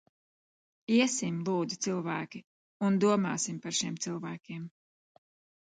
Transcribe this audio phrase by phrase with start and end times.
[0.93, 2.43] Iesim, lūdzu, cilvēki,
[2.89, 4.69] un domāsim par šiem cilvēkiem!